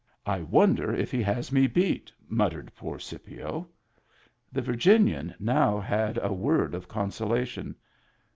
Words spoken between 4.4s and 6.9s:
The Virginian now had a word of